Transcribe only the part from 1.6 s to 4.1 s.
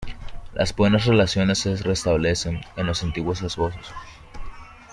restablecen entre los antiguos esposos.